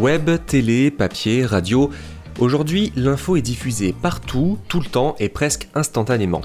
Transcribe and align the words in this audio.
Web, 0.00 0.30
télé, 0.46 0.90
papier, 0.90 1.44
radio, 1.44 1.90
aujourd'hui 2.38 2.90
l'info 2.96 3.36
est 3.36 3.42
diffusée 3.42 3.92
partout, 3.92 4.56
tout 4.66 4.80
le 4.80 4.86
temps 4.86 5.14
et 5.18 5.28
presque 5.28 5.68
instantanément. 5.74 6.40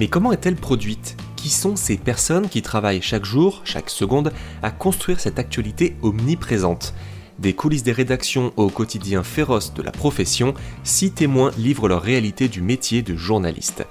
Mais 0.00 0.08
comment 0.08 0.32
est-elle 0.32 0.56
produite? 0.56 1.16
Qui 1.36 1.50
sont 1.50 1.76
ces 1.76 1.96
personnes 1.96 2.48
qui 2.48 2.60
travaillent 2.60 3.00
chaque 3.00 3.24
jour, 3.24 3.60
chaque 3.62 3.90
seconde, 3.90 4.32
à 4.60 4.72
construire 4.72 5.20
cette 5.20 5.38
actualité 5.38 5.94
omniprésente? 6.02 6.94
Des 7.38 7.52
coulisses 7.52 7.84
des 7.84 7.92
rédactions 7.92 8.52
au 8.56 8.70
quotidien 8.70 9.22
féroce 9.22 9.72
de 9.72 9.82
la 9.82 9.92
profession, 9.92 10.52
six 10.82 11.12
témoins 11.12 11.52
livrent 11.58 11.86
leur 11.86 12.02
réalité 12.02 12.48
du 12.48 12.60
métier 12.60 13.02
de 13.02 13.14
journaliste. 13.14 13.86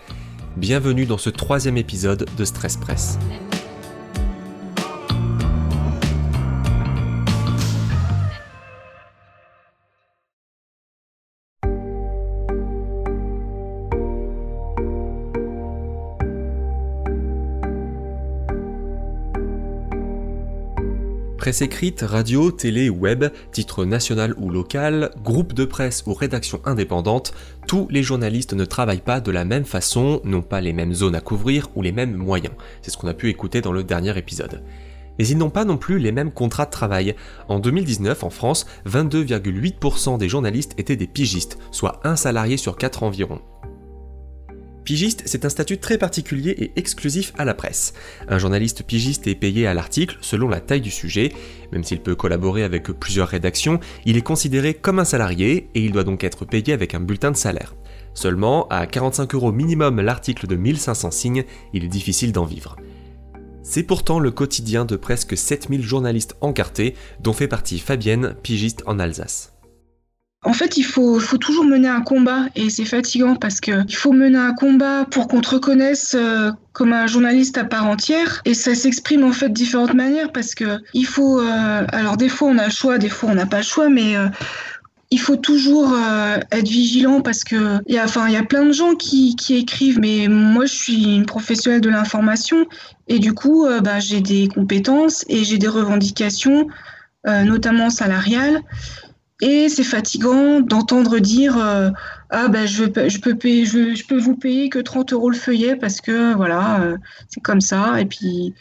Bienvenue 0.58 1.06
dans 1.06 1.18
ce 1.18 1.30
troisième 1.30 1.78
épisode 1.78 2.28
de 2.36 2.44
Stress 2.44 2.76
Press. 2.76 3.18
Presse 21.48 21.62
écrite, 21.62 22.02
radio, 22.02 22.52
télé, 22.52 22.90
web, 22.90 23.24
titre 23.54 23.86
national 23.86 24.36
ou 24.38 24.50
local, 24.50 25.12
groupe 25.24 25.54
de 25.54 25.64
presse 25.64 26.04
ou 26.06 26.14
rédaction 26.14 26.60
indépendante, 26.66 27.32
tous 27.68 27.88
les 27.90 28.04
journalistes 28.04 28.52
ne 28.52 28.66
travaillent 28.66 29.00
pas 29.00 29.22
de 29.22 29.32
la 29.32 29.46
même 29.46 29.64
façon, 29.64 30.20
n'ont 30.26 30.42
pas 30.42 30.60
les 30.60 30.74
mêmes 30.74 30.94
zones 30.94 31.16
à 31.16 31.22
couvrir 31.22 31.70
ou 31.76 31.82
les 31.82 31.94
mêmes 31.94 32.18
moyens. 32.18 32.54
C'est 32.82 32.92
ce 32.92 32.98
qu'on 32.98 33.08
a 33.08 33.14
pu 33.14 33.30
écouter 33.30 33.62
dans 33.62 33.72
le 33.72 33.86
dernier 33.86 34.18
épisode. 34.18 34.62
Mais 35.18 35.26
ils 35.26 35.38
n'ont 35.38 35.50
pas 35.50 35.64
non 35.64 35.78
plus 35.78 36.00
les 36.00 36.12
mêmes 36.12 36.34
contrats 36.34 36.66
de 36.66 36.72
travail. 36.72 37.16
En 37.48 37.60
2019, 37.60 38.26
en 38.26 38.30
France, 38.30 38.66
22,8% 38.86 40.18
des 40.18 40.28
journalistes 40.28 40.74
étaient 40.78 40.98
des 40.98 41.08
pigistes, 41.08 41.60
soit 41.72 42.02
un 42.04 42.18
salarié 42.18 42.58
sur 42.58 42.76
quatre 42.76 43.04
environ. 43.04 43.40
Pigiste, 44.88 45.24
c'est 45.26 45.44
un 45.44 45.50
statut 45.50 45.80
très 45.80 45.98
particulier 45.98 46.52
et 46.52 46.72
exclusif 46.78 47.34
à 47.38 47.44
la 47.44 47.54
presse. 47.54 47.94
Un 48.30 48.38
journaliste 48.38 48.84
pigiste 48.84 49.28
est 49.28 49.36
payé 49.36 49.68
à 49.68 49.74
l'article 49.74 50.18
selon 50.22 50.48
la 50.48 50.62
taille 50.62 50.80
du 50.80 50.92
sujet. 50.92 51.34
Même 51.74 51.84
s'il 51.84 52.00
peut 52.00 52.16
collaborer 52.16 52.64
avec 52.64 52.86
plusieurs 52.94 53.28
rédactions, 53.28 53.82
il 54.06 54.16
est 54.16 54.22
considéré 54.22 54.74
comme 54.74 55.00
un 55.00 55.04
salarié 55.04 55.70
et 55.76 55.84
il 55.84 55.92
doit 55.92 56.06
donc 56.06 56.24
être 56.24 56.46
payé 56.46 56.72
avec 56.72 56.96
un 56.96 57.02
bulletin 57.02 57.32
de 57.32 57.36
salaire. 57.36 57.76
Seulement, 58.14 58.66
à 58.70 58.88
45 58.88 59.36
euros 59.36 59.52
minimum 59.52 60.00
l'article 60.00 60.48
de 60.48 60.56
1500 60.56 61.12
signes, 61.12 61.44
il 61.74 61.84
est 61.84 61.90
difficile 61.90 62.32
d'en 62.32 62.46
vivre. 62.46 62.78
C'est 63.64 63.84
pourtant 63.84 64.20
le 64.20 64.32
quotidien 64.32 64.86
de 64.86 64.96
presque 64.96 65.36
7000 65.36 65.84
journalistes 65.84 66.38
encartés, 66.40 66.96
dont 67.20 67.34
fait 67.34 67.50
partie 67.50 67.80
Fabienne, 67.80 68.36
pigiste 68.42 68.84
en 68.86 69.00
Alsace. 69.00 69.57
En 70.48 70.54
fait, 70.54 70.78
il 70.78 70.84
faut, 70.84 71.20
toujours 71.42 71.66
mener 71.66 71.90
un 71.90 72.00
combat 72.00 72.46
et 72.56 72.70
c'est 72.70 72.86
fatigant 72.86 73.36
parce 73.36 73.60
qu'il 73.60 73.96
faut 73.98 74.14
mener 74.14 74.38
un 74.38 74.54
combat 74.54 75.04
pour 75.04 75.28
qu'on 75.28 75.42
te 75.42 75.50
reconnaisse 75.50 76.16
euh, 76.18 76.52
comme 76.72 76.94
un 76.94 77.06
journaliste 77.06 77.58
à 77.58 77.66
part 77.66 77.86
entière 77.86 78.42
et 78.46 78.54
ça 78.54 78.74
s'exprime 78.74 79.26
en 79.26 79.34
fait 79.34 79.50
de 79.50 79.54
différentes 79.54 79.94
manières 79.94 80.32
parce 80.32 80.56
que 80.56 80.80
il 80.94 81.06
faut. 81.06 81.42
Euh, 81.42 81.86
alors 81.90 82.16
des 82.16 82.30
fois 82.30 82.48
on 82.48 82.58
a 82.58 82.68
le 82.68 82.72
choix, 82.72 82.98
des 82.98 83.10
fois 83.10 83.30
on 83.30 83.36
n'a 83.36 83.46
pas 83.46 83.58
le 83.58 83.64
choix, 83.64 83.90
mais 83.90 84.16
euh, 84.16 84.30
il 85.12 85.20
faut 85.20 85.36
toujours 85.36 85.94
être 86.52 86.68
vigilant 86.68 87.20
parce 87.20 87.44
que 87.44 87.80
il 87.88 87.96
y 87.96 87.98
a, 87.98 88.06
enfin, 88.06 88.28
il 88.28 88.34
y 88.34 88.38
a 88.38 88.44
plein 88.44 88.66
de 88.66 88.72
gens 88.72 88.96
qui, 88.96 89.36
écrivent, 89.50 90.00
mais 90.00 90.30
moi 90.30 90.66
je 90.66 90.74
suis 90.74 91.16
une 91.16 91.26
professionnelle 91.26 91.82
de 91.82 91.90
l'information 91.90 92.66
et 93.10 93.20
du 93.20 93.34
coup, 93.34 93.66
bah, 93.84 94.00
j'ai 94.00 94.20
des 94.20 94.48
compétences 94.48 95.24
et 95.30 95.46
j'ai 95.46 95.58
des 95.58 95.70
revendications, 95.70 96.68
notamment 97.26 97.90
salariales. 97.90 98.62
Et 99.42 99.70
c'est 99.70 99.84
fatigant 99.84 100.62
d'entendre 100.62 101.20
dire 101.20 101.58
euh, 101.58 101.90
ah 102.32 102.48
ben 102.48 102.66
je, 102.66 102.86
je 102.86 103.20
peux 103.20 103.36
payer, 103.36 103.66
je, 103.66 104.06
peux 104.06 104.18
vous 104.18 104.36
payer 104.36 104.70
que 104.70 104.80
30 104.80 105.14
euros 105.14 105.30
le 105.30 105.36
feuillet 105.36 105.76
parce 105.76 106.02
que 106.02 106.34
voilà 106.34 106.82
euh, 106.82 106.98
c'est 107.30 107.42
comme 107.42 107.62
ça. 107.62 108.02
Et 108.02 108.06
puis 108.06 108.56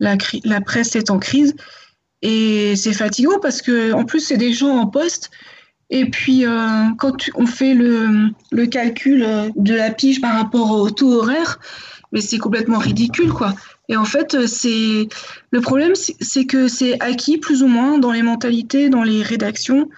la, 0.00 0.16
la 0.44 0.60
presse 0.60 0.96
est 0.96 1.10
en 1.10 1.18
crise. 1.18 1.54
Et 2.22 2.74
c'est 2.74 2.92
fatigant 2.92 3.38
parce 3.40 3.62
que 3.62 3.92
en 3.92 4.04
plus 4.04 4.20
c'est 4.20 4.36
des 4.36 4.52
gens 4.52 4.76
en 4.76 4.86
poste. 4.88 5.30
Et 5.90 6.10
puis 6.10 6.44
euh, 6.44 6.86
quand 6.98 7.16
on 7.36 7.46
fait 7.46 7.74
le, 7.74 8.30
le, 8.50 8.66
calcul 8.66 9.24
de 9.54 9.74
la 9.74 9.92
pige 9.92 10.20
par 10.20 10.34
rapport 10.34 10.72
au 10.72 10.90
taux 10.90 11.12
horaire 11.12 11.60
mais 12.10 12.20
c'est 12.20 12.38
complètement 12.38 12.78
ridicule 12.78 13.32
quoi 13.32 13.54
et 13.88 13.96
en 13.96 14.04
fait, 14.04 14.46
c'est 14.46 15.08
le 15.50 15.60
problème, 15.60 15.92
c'est 15.94 16.44
que 16.44 16.66
c'est 16.66 17.00
acquis 17.00 17.38
plus 17.38 17.62
ou 17.62 17.68
moins 17.68 17.98
dans 17.98 18.10
les 18.10 18.22
mentalités, 18.22 18.88
dans 18.88 19.04
les 19.04 19.22
rédactions. 19.22 19.88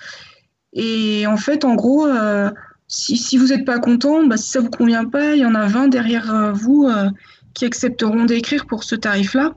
Et 0.75 1.27
en 1.27 1.39
fait, 1.39 1.65
en 1.65 1.75
gros, 1.75 2.07
euh, 2.07 2.51
si, 2.87 3.37
vous 3.39 3.49
n'êtes 3.49 3.65
pas 3.65 3.79
content, 3.79 4.25
bah, 4.27 4.37
si 4.37 4.51
ça 4.51 4.61
vous 4.61 4.71
convient 4.71 5.07
pas, 5.07 5.35
il 5.35 5.41
y 5.41 5.47
en 5.47 5.55
a 5.55 5.67
20 5.67 5.89
derrière 5.89 6.35
euh, 6.35 6.53
vous 6.53 6.87
euh, 6.87 7.09
qui 7.55 7.65
accepteront 7.65 8.25
d'écrire 8.27 8.67
pour 8.67 8.85
ce 8.85 8.95
tarif-là. 8.95 9.55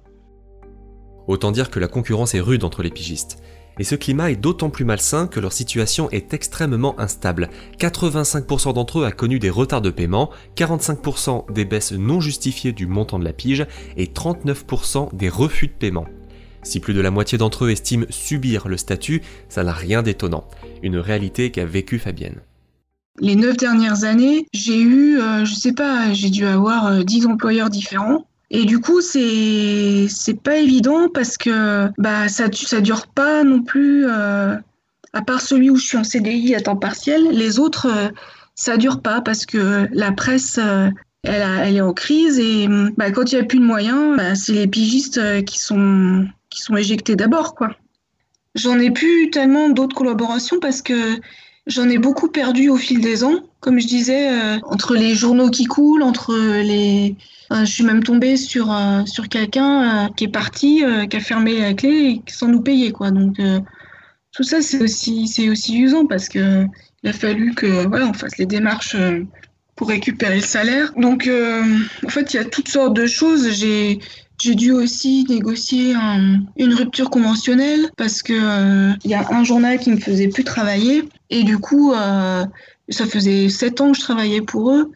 Autant 1.27 1.51
dire 1.51 1.69
que 1.69 1.79
la 1.79 1.87
concurrence 1.87 2.33
est 2.33 2.39
rude 2.39 2.63
entre 2.63 2.83
les 2.83 2.89
pigistes. 2.89 3.37
Et 3.79 3.83
ce 3.83 3.95
climat 3.95 4.31
est 4.31 4.35
d'autant 4.35 4.69
plus 4.69 4.85
malsain 4.85 5.27
que 5.27 5.39
leur 5.39 5.53
situation 5.53 6.09
est 6.11 6.33
extrêmement 6.33 6.99
instable. 6.99 7.49
85% 7.79 8.73
d'entre 8.73 8.99
eux 8.99 9.05
a 9.05 9.11
connu 9.11 9.39
des 9.39 9.49
retards 9.49 9.81
de 9.81 9.89
paiement, 9.89 10.29
45% 10.55 11.51
des 11.51 11.65
baisses 11.65 11.93
non 11.93 12.19
justifiées 12.19 12.73
du 12.73 12.87
montant 12.87 13.19
de 13.19 13.23
la 13.23 13.33
pige 13.33 13.65
et 13.97 14.07
39% 14.07 15.15
des 15.15 15.29
refus 15.29 15.67
de 15.67 15.73
paiement. 15.73 16.05
Si 16.63 16.79
plus 16.79 16.93
de 16.93 17.01
la 17.01 17.11
moitié 17.11 17.37
d'entre 17.37 17.65
eux 17.65 17.71
estiment 17.71 18.05
subir 18.09 18.67
le 18.67 18.77
statut, 18.77 19.21
ça 19.49 19.63
n'a 19.63 19.73
rien 19.73 20.03
d'étonnant. 20.03 20.45
Une 20.83 20.97
réalité 20.97 21.49
qu'a 21.49 21.65
vécue 21.65 21.97
Fabienne. 21.97 22.41
Les 23.19 23.35
neuf 23.35 23.57
dernières 23.57 24.03
années, 24.03 24.45
j'ai 24.53 24.79
eu, 24.79 25.19
euh, 25.19 25.43
je 25.43 25.53
sais 25.53 25.73
pas, 25.73 26.13
j'ai 26.13 26.29
dû 26.29 26.45
avoir 26.45 27.03
10 27.03 27.25
euh, 27.25 27.29
employeurs 27.29 27.69
différents. 27.69 28.25
Et 28.53 28.65
du 28.65 28.79
coup, 28.79 28.99
c'est 28.99 30.07
c'est 30.09 30.39
pas 30.39 30.57
évident 30.57 31.07
parce 31.07 31.37
que 31.37 31.89
bah 31.97 32.27
ça 32.27 32.47
ça 32.51 32.81
dure 32.81 33.07
pas 33.07 33.43
non 33.43 33.63
plus. 33.63 34.05
Euh, 34.05 34.55
à 35.13 35.21
part 35.21 35.41
celui 35.41 35.69
où 35.69 35.77
je 35.77 35.85
suis 35.85 35.97
en 35.97 36.03
CDI 36.03 36.55
à 36.55 36.61
temps 36.61 36.75
partiel, 36.75 37.29
les 37.31 37.59
autres 37.59 37.87
euh, 37.87 38.09
ça 38.55 38.75
dure 38.75 39.01
pas 39.01 39.21
parce 39.21 39.45
que 39.45 39.87
la 39.91 40.11
presse 40.11 40.59
euh, 40.61 40.89
elle, 41.23 41.45
elle 41.63 41.77
est 41.77 41.81
en 41.81 41.93
crise 41.93 42.39
et 42.39 42.67
bah, 42.97 43.11
quand 43.11 43.31
il 43.31 43.35
n'y 43.35 43.41
a 43.41 43.45
plus 43.45 43.59
de 43.59 43.63
moyens, 43.63 44.17
bah, 44.17 44.35
c'est 44.35 44.53
les 44.53 44.67
pigistes 44.67 45.45
qui 45.45 45.57
sont 45.59 46.27
qui 46.49 46.61
sont 46.61 46.75
éjectés 46.75 47.15
d'abord 47.15 47.55
quoi. 47.55 47.69
J'en 48.55 48.77
ai 48.79 48.91
plus 48.91 49.29
tellement 49.29 49.69
d'autres 49.69 49.95
collaborations 49.95 50.59
parce 50.59 50.81
que 50.81 51.19
j'en 51.67 51.89
ai 51.89 51.97
beaucoup 51.97 52.29
perdu 52.29 52.69
au 52.69 52.77
fil 52.77 53.01
des 53.01 53.23
ans. 53.23 53.39
Comme 53.59 53.79
je 53.79 53.87
disais, 53.87 54.29
entre 54.63 54.95
les 54.95 55.13
journaux 55.13 55.49
qui 55.51 55.65
coulent, 55.65 56.01
entre 56.01 56.33
les, 56.35 57.15
je 57.59 57.65
suis 57.65 57.83
même 57.83 58.03
tombée 58.03 58.37
sur, 58.37 58.71
euh, 58.71 59.05
sur 59.05 59.27
quelqu'un 59.27 60.05
euh, 60.05 60.09
qui 60.15 60.25
est 60.25 60.31
parti, 60.31 60.83
euh, 60.83 61.05
qui 61.05 61.17
a 61.17 61.19
fermé 61.19 61.59
la 61.59 61.73
clé 61.73 62.21
sans 62.27 62.47
nous 62.47 62.61
payer. 62.61 62.91
Quoi. 62.91 63.11
Donc, 63.11 63.37
tout 64.31 64.43
ça, 64.43 64.61
c'est 64.61 64.81
aussi, 64.81 65.27
c'est 65.27 65.49
aussi 65.49 65.77
usant 65.77 66.05
parce 66.05 66.29
qu'il 66.29 66.69
a 67.05 67.13
fallu 67.13 67.53
que 67.53 67.87
voilà, 67.87 68.07
on 68.07 68.13
fasse 68.13 68.37
les 68.37 68.45
démarches 68.45 68.95
pour 69.75 69.89
récupérer 69.89 70.35
le 70.35 70.41
salaire. 70.41 70.93
Donc, 70.95 71.29
en 72.05 72.09
fait, 72.09 72.33
il 72.33 72.37
y 72.37 72.39
a 72.39 72.45
toutes 72.45 72.69
sortes 72.69 72.93
de 72.95 73.05
choses. 73.05 73.51
J'ai, 73.51 73.99
j'ai 74.41 74.55
dû 74.55 74.71
aussi 74.71 75.25
négocier 75.29 75.93
une 76.57 76.73
rupture 76.73 77.09
conventionnelle 77.09 77.89
parce 77.97 78.23
que 78.23 78.93
il 79.03 79.09
y 79.09 79.13
a 79.13 79.27
un 79.31 79.43
journal 79.43 79.79
qui 79.79 79.91
me 79.91 79.97
faisait 79.97 80.27
plus 80.27 80.43
travailler. 80.43 81.03
Et 81.29 81.43
du 81.43 81.57
coup, 81.57 81.93
ça 81.93 83.05
faisait 83.05 83.49
sept 83.49 83.81
ans 83.81 83.91
que 83.91 83.97
je 83.97 84.03
travaillais 84.03 84.41
pour 84.41 84.71
eux. 84.71 84.91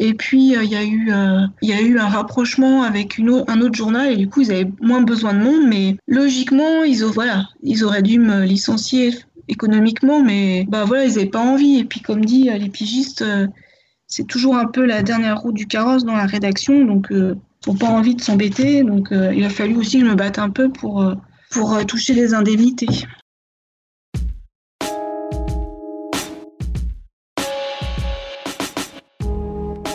Et 0.00 0.14
puis, 0.14 0.56
euh, 0.56 0.62
il 0.62 0.70
y, 0.70 0.76
a 0.76 0.84
eu, 0.84 1.10
euh, 1.12 1.44
y 1.60 1.72
a 1.72 1.80
eu 1.80 1.98
un 1.98 2.06
rapprochement 2.06 2.84
avec 2.84 3.18
un 3.18 3.60
autre 3.60 3.74
journal. 3.74 4.12
Et 4.12 4.16
du 4.16 4.28
coup, 4.28 4.42
ils 4.42 4.52
avaient 4.52 4.70
moins 4.80 5.02
besoin 5.02 5.34
de 5.34 5.40
monde. 5.40 5.66
Mais 5.66 5.96
logiquement, 6.06 6.84
ils, 6.84 7.02
voilà, 7.04 7.48
ils 7.64 7.84
auraient 7.84 8.02
dû 8.02 8.20
me 8.20 8.44
licencier 8.44 9.12
économiquement, 9.48 10.22
mais 10.22 10.66
bah 10.68 10.84
voilà, 10.84 11.04
ils 11.06 11.14
n'avaient 11.14 11.26
pas 11.26 11.40
envie. 11.40 11.78
Et 11.78 11.84
puis, 11.84 12.00
comme 12.00 12.24
dit 12.24 12.48
euh, 12.48 12.58
les 12.58 12.68
pigistes, 12.68 13.24
c'est 14.06 14.26
toujours 14.26 14.56
un 14.56 14.66
peu 14.66 14.84
la 14.86 15.02
dernière 15.02 15.40
roue 15.40 15.52
du 15.52 15.66
carrosse 15.66 16.04
dans 16.04 16.16
la 16.16 16.26
rédaction, 16.26 16.84
donc 16.84 17.12
pas 17.74 17.88
envie 17.88 18.14
de 18.14 18.22
s'embêter. 18.22 18.82
Donc, 18.82 19.08
il 19.10 19.44
a 19.44 19.50
fallu 19.50 19.76
aussi 19.76 19.98
que 19.98 20.06
je 20.06 20.10
me 20.10 20.16
batte 20.16 20.38
un 20.38 20.50
peu 20.50 20.70
pour, 20.70 21.04
pour 21.50 21.84
toucher 21.86 22.14
les 22.14 22.34
indemnités. 22.34 22.88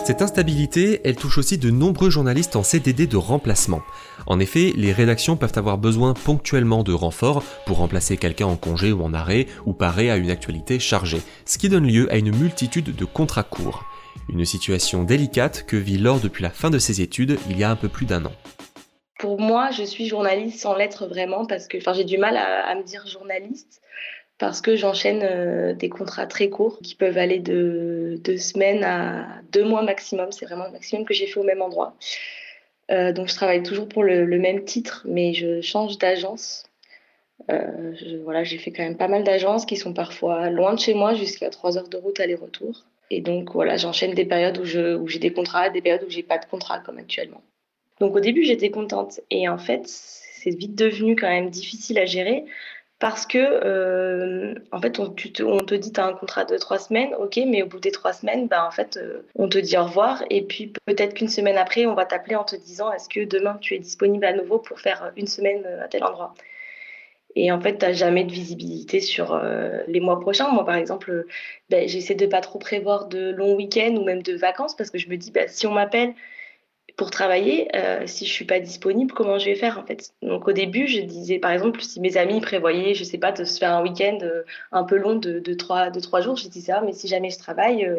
Cette 0.04 0.20
instabilité, 0.20 1.00
elle 1.04 1.16
touche 1.16 1.38
aussi 1.38 1.56
de 1.56 1.70
nombreux 1.70 2.10
journalistes 2.10 2.56
en 2.56 2.62
CDD 2.62 3.06
de 3.06 3.16
remplacement. 3.16 3.80
En 4.26 4.38
effet, 4.38 4.74
les 4.76 4.92
rédactions 4.92 5.38
peuvent 5.38 5.56
avoir 5.56 5.78
besoin 5.78 6.12
ponctuellement 6.12 6.82
de 6.82 6.92
renforts 6.92 7.42
pour 7.64 7.78
remplacer 7.78 8.18
quelqu'un 8.18 8.44
en 8.44 8.56
congé 8.56 8.92
ou 8.92 9.02
en 9.02 9.14
arrêt 9.14 9.46
ou 9.64 9.72
parer 9.72 10.10
à 10.10 10.18
une 10.18 10.28
actualité 10.28 10.78
chargée, 10.78 11.22
ce 11.46 11.56
qui 11.56 11.70
donne 11.70 11.86
lieu 11.86 12.12
à 12.12 12.18
une 12.18 12.36
multitude 12.36 12.94
de 12.94 13.04
contrats 13.06 13.44
courts. 13.44 13.86
Une 14.28 14.44
situation 14.44 15.04
délicate 15.04 15.64
que 15.66 15.76
vit 15.76 15.98
Laure 15.98 16.20
depuis 16.20 16.42
la 16.42 16.50
fin 16.50 16.70
de 16.70 16.78
ses 16.78 17.00
études 17.00 17.38
il 17.48 17.58
y 17.58 17.64
a 17.64 17.70
un 17.70 17.76
peu 17.76 17.88
plus 17.88 18.06
d'un 18.06 18.24
an. 18.24 18.32
Pour 19.18 19.40
moi, 19.40 19.70
je 19.70 19.84
suis 19.84 20.06
journaliste 20.06 20.60
sans 20.60 20.74
l'être 20.74 21.06
vraiment 21.06 21.46
parce 21.46 21.68
que 21.68 21.78
j'ai 21.94 22.04
du 22.04 22.18
mal 22.18 22.36
à, 22.36 22.74
me 22.74 22.82
dire 22.82 23.06
journaliste 23.06 23.80
parce 24.38 24.60
que 24.60 24.76
j'enchaîne 24.76 25.76
des 25.76 25.88
contrats 25.88 26.26
très 26.26 26.48
courts 26.48 26.78
qui 26.82 26.94
peuvent 26.94 27.16
aller 27.16 27.38
de 27.38 28.18
deux 28.24 28.38
semaines 28.38 28.82
à 28.82 29.26
deux 29.52 29.64
mois 29.64 29.82
maximum. 29.82 30.32
C'est 30.32 30.46
vraiment 30.46 30.66
le 30.66 30.72
maximum 30.72 31.04
que 31.04 31.14
j'ai 31.14 31.26
fait 31.26 31.38
au 31.38 31.44
même 31.44 31.62
endroit. 31.62 31.94
donc 32.90 33.28
je 33.28 33.34
travaille 33.34 33.62
toujours 33.62 33.88
pour 33.88 34.02
le, 34.02 34.26
même 34.38 34.64
titre, 34.64 35.06
mais 35.08 35.32
je 35.32 35.60
change 35.60 35.96
d'agence. 35.98 36.64
voilà, 37.48 38.42
j'ai 38.42 38.58
fait 38.58 38.72
quand 38.72 38.82
même 38.82 38.96
pas 38.96 39.08
mal 39.08 39.22
d'agences 39.22 39.64
qui 39.64 39.76
sont 39.76 39.94
parfois 39.94 40.50
loin 40.50 40.74
de 40.74 40.80
chez 40.80 40.94
moi, 40.94 41.14
jusqu'à 41.14 41.50
trois 41.50 41.78
heures 41.78 41.88
de 41.88 41.96
route 41.96 42.18
aller-retour. 42.20 42.84
Et 43.10 43.20
donc 43.20 43.52
voilà, 43.52 43.76
j'enchaîne 43.76 44.14
des 44.14 44.24
périodes 44.24 44.58
où, 44.58 44.64
j'ai 44.64 45.18
des 45.18 45.32
contrats, 45.32 45.70
des 45.70 45.82
périodes 45.82 46.04
où 46.06 46.10
j'ai 46.10 46.22
pas 46.22 46.38
de 46.38 46.46
contrat 46.46 46.80
comme 46.80 46.98
actuellement. 46.98 47.42
Donc 48.00 48.16
au 48.16 48.20
début 48.20 48.42
j'étais 48.44 48.70
contente 48.70 49.20
et 49.30 49.48
en 49.48 49.58
fait 49.58 49.82
c'est 49.86 50.50
vite 50.50 50.74
devenu 50.74 51.14
quand 51.14 51.28
même 51.28 51.50
difficile 51.50 51.98
à 51.98 52.06
gérer 52.06 52.44
parce 52.98 53.24
que 53.24 53.38
euh, 53.38 54.54
en 54.72 54.80
fait 54.80 54.98
on, 54.98 55.10
te, 55.10 55.42
on 55.42 55.60
te 55.60 55.74
dit 55.74 55.92
tu 55.92 56.00
as 56.00 56.06
un 56.06 56.12
contrat 56.12 56.44
de 56.44 56.56
trois 56.56 56.78
semaines, 56.78 57.14
ok, 57.14 57.38
mais 57.46 57.62
au 57.62 57.66
bout 57.66 57.78
des 57.78 57.92
trois 57.92 58.12
semaines, 58.12 58.48
bah, 58.48 58.66
en 58.66 58.72
fait 58.72 58.96
euh, 58.96 59.22
on 59.36 59.48
te 59.48 59.58
dit 59.58 59.76
au 59.76 59.84
revoir 59.84 60.24
et 60.30 60.42
puis 60.42 60.72
peut-être 60.86 61.14
qu'une 61.14 61.28
semaine 61.28 61.56
après 61.56 61.86
on 61.86 61.94
va 61.94 62.04
t'appeler 62.04 62.34
en 62.34 62.44
te 62.44 62.56
disant 62.56 62.92
est-ce 62.92 63.08
que 63.08 63.24
demain 63.24 63.58
tu 63.60 63.74
es 63.74 63.78
disponible 63.78 64.24
à 64.24 64.32
nouveau 64.32 64.58
pour 64.58 64.80
faire 64.80 65.12
une 65.16 65.28
semaine 65.28 65.64
à 65.66 65.86
tel 65.86 66.02
endroit? 66.02 66.34
Et 67.36 67.50
en 67.50 67.60
fait, 67.60 67.78
tu 67.78 67.84
n'as 67.84 67.92
jamais 67.92 68.24
de 68.24 68.32
visibilité 68.32 69.00
sur 69.00 69.34
euh, 69.34 69.82
les 69.88 70.00
mois 70.00 70.20
prochains. 70.20 70.48
Moi, 70.50 70.64
par 70.64 70.76
exemple, 70.76 71.26
ben, 71.68 71.88
j'essaie 71.88 72.14
de 72.14 72.26
pas 72.26 72.40
trop 72.40 72.58
prévoir 72.58 73.08
de 73.08 73.30
longs 73.30 73.56
week-ends 73.56 73.96
ou 73.96 74.04
même 74.04 74.22
de 74.22 74.34
vacances 74.34 74.76
parce 74.76 74.90
que 74.90 74.98
je 74.98 75.08
me 75.08 75.16
dis, 75.16 75.30
ben, 75.30 75.48
si 75.48 75.66
on 75.66 75.72
m'appelle 75.72 76.14
pour 76.96 77.10
travailler, 77.10 77.74
euh, 77.76 78.06
si 78.06 78.24
je 78.24 78.32
suis 78.32 78.44
pas 78.44 78.60
disponible, 78.60 79.12
comment 79.12 79.38
je 79.38 79.46
vais 79.46 79.56
faire 79.56 79.80
en 79.80 79.84
fait? 79.84 80.12
Donc 80.22 80.46
au 80.46 80.52
début, 80.52 80.86
je 80.86 81.00
disais, 81.00 81.40
par 81.40 81.50
exemple, 81.50 81.80
si 81.82 82.00
mes 82.00 82.16
amis 82.16 82.40
prévoyaient, 82.40 82.94
je 82.94 83.02
sais 83.02 83.18
pas, 83.18 83.32
de 83.32 83.44
se 83.44 83.58
faire 83.58 83.72
un 83.72 83.82
week-end 83.82 84.18
euh, 84.22 84.44
un 84.70 84.84
peu 84.84 84.96
long 84.96 85.16
de, 85.16 85.40
de, 85.40 85.54
trois, 85.54 85.90
de 85.90 85.98
trois 85.98 86.20
jours, 86.20 86.36
je 86.36 86.48
disais, 86.48 86.72
ah, 86.72 86.82
mais 86.86 86.92
si 86.92 87.08
jamais 87.08 87.30
je 87.30 87.38
travaille, 87.38 87.90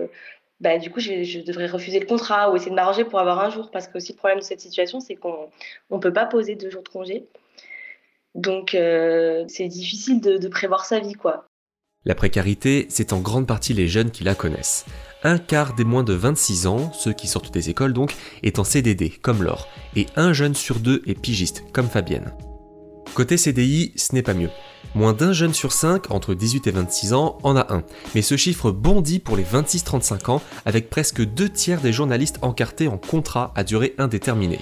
bah, 0.61 0.77
du 0.77 0.89
coup, 0.89 1.01
je, 1.01 1.23
je, 1.23 1.39
devrais 1.39 1.67
refuser 1.67 1.99
le 1.99 2.05
contrat 2.05 2.51
ou 2.51 2.55
essayer 2.55 2.71
de 2.71 2.75
m'arranger 2.75 3.03
pour 3.03 3.19
avoir 3.19 3.39
un 3.41 3.49
jour. 3.49 3.69
Parce 3.71 3.87
que 3.87 3.97
aussi, 3.97 4.13
le 4.13 4.17
problème 4.17 4.39
de 4.39 4.43
cette 4.43 4.61
situation, 4.61 5.01
c'est 5.01 5.15
qu'on 5.15 5.49
ne 5.91 5.97
peut 5.99 6.13
pas 6.13 6.25
poser 6.25 6.55
deux 6.55 6.69
jours 6.69 6.83
de 6.83 6.89
congé. 6.89 7.25
Donc 8.35 8.75
euh, 8.75 9.45
c'est 9.47 9.67
difficile 9.67 10.21
de, 10.21 10.47
prévoir 10.47 10.85
sa 10.85 10.99
vie, 10.99 11.13
quoi. 11.13 11.47
La 12.03 12.13
précarité, 12.13 12.85
c'est 12.89 13.13
en 13.13 13.19
grande 13.19 13.47
partie 13.47 13.73
les 13.73 13.87
jeunes 13.87 14.11
qui 14.11 14.23
la 14.23 14.35
connaissent. 14.35 14.85
Un 15.23 15.39
quart 15.39 15.73
des 15.73 15.85
moins 15.85 16.03
de 16.03 16.13
26 16.13 16.67
ans, 16.67 16.91
ceux 16.93 17.13
qui 17.13 17.27
sortent 17.27 17.51
des 17.51 17.71
écoles 17.71 17.93
donc, 17.93 18.13
est 18.43 18.59
en 18.59 18.63
CDD, 18.63 19.09
comme 19.09 19.41
Laure, 19.41 19.67
et 19.95 20.05
un 20.15 20.33
jeune 20.33 20.53
sur 20.53 20.79
deux 20.79 21.01
est 21.07 21.19
pigiste, 21.19 21.63
comme 21.73 21.87
Fabienne. 21.87 22.31
Côté 23.15 23.37
CDI, 23.37 23.93
ce 23.95 24.13
n'est 24.13 24.21
pas 24.21 24.35
mieux. 24.35 24.51
Moins 24.93 25.13
d'un 25.13 25.33
jeune 25.33 25.53
sur 25.53 25.71
cinq, 25.71 26.11
entre 26.11 26.35
18 26.35 26.67
et 26.67 26.71
26 26.71 27.13
ans, 27.13 27.39
en 27.43 27.55
a 27.55 27.73
un. 27.73 27.83
Mais 28.13 28.21
ce 28.21 28.37
chiffre 28.37 28.71
bondit 28.71 29.19
pour 29.19 29.37
les 29.37 29.43
26-35 29.43 30.29
ans, 30.29 30.41
avec 30.65 30.89
presque 30.89 31.23
deux 31.23 31.49
tiers 31.49 31.81
des 31.81 31.93
journalistes 31.93 32.39
encartés 32.41 32.87
en 32.87 32.97
contrat 32.97 33.51
à 33.55 33.63
durée 33.63 33.95
indéterminée. 33.97 34.59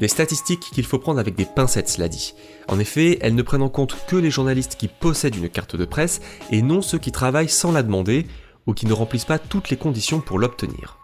Des 0.00 0.08
statistiques 0.08 0.70
qu'il 0.72 0.84
faut 0.84 0.98
prendre 0.98 1.20
avec 1.20 1.34
des 1.34 1.44
pincettes, 1.44 1.88
cela 1.88 2.08
dit. 2.08 2.34
En 2.68 2.78
effet, 2.78 3.18
elles 3.20 3.34
ne 3.34 3.42
prennent 3.42 3.62
en 3.62 3.68
compte 3.68 3.96
que 4.06 4.16
les 4.16 4.30
journalistes 4.30 4.76
qui 4.76 4.88
possèdent 4.88 5.36
une 5.36 5.48
carte 5.48 5.76
de 5.76 5.84
presse 5.84 6.20
et 6.50 6.62
non 6.62 6.82
ceux 6.82 6.98
qui 6.98 7.12
travaillent 7.12 7.48
sans 7.48 7.72
la 7.72 7.82
demander 7.82 8.26
ou 8.66 8.74
qui 8.74 8.86
ne 8.86 8.92
remplissent 8.92 9.24
pas 9.24 9.38
toutes 9.38 9.70
les 9.70 9.76
conditions 9.76 10.20
pour 10.20 10.38
l'obtenir. 10.38 10.98